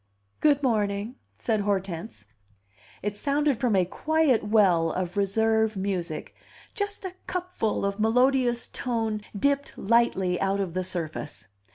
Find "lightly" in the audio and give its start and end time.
9.77-10.41